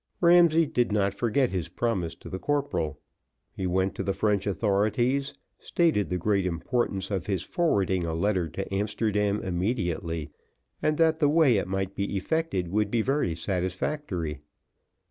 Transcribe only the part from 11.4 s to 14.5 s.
it might be effected would be very satisfactory.